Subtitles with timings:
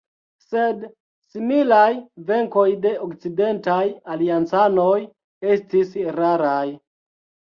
[0.43, 0.79] Sed
[1.33, 1.89] similaj
[2.29, 3.77] venkoj de okcidentaj
[4.15, 4.97] aliancanoj
[5.57, 6.65] estis raraj.